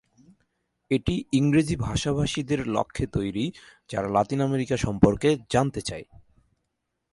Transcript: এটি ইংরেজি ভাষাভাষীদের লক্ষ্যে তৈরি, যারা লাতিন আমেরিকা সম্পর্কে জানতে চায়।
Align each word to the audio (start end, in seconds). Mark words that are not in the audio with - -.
এটি 0.91 1.15
ইংরেজি 1.31 1.75
ভাষাভাষীদের 1.75 2.67
লক্ষ্যে 2.67 3.05
তৈরি, 3.07 3.45
যারা 3.89 4.07
লাতিন 4.07 4.39
আমেরিকা 4.41 4.75
সম্পর্কে 4.77 5.29
জানতে 5.49 5.81
চায়। 5.81 6.05